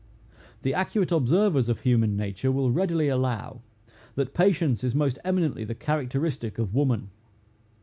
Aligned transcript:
The 0.63 0.73
accurate 0.73 1.11
observers 1.11 1.69
of 1.69 1.81
human 1.81 2.17
nature 2.17 2.51
will 2.51 2.71
readily 2.71 3.07
allow, 3.07 3.61
that 4.15 4.33
patience 4.33 4.83
is 4.83 4.95
most 4.95 5.19
eminently 5.23 5.63
the 5.63 5.75
characteristic 5.75 6.57
of 6.57 6.73
woman. 6.73 7.11